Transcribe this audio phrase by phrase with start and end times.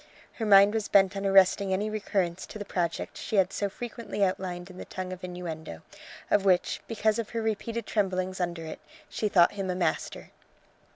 [0.39, 4.23] Her mind was bent on arresting any recurrence to the project she had so frequently
[4.23, 5.83] outlined in the tongue of innuendo,
[6.31, 8.79] of which, because of her repeated tremblings under it,
[9.09, 10.31] she thought him a master.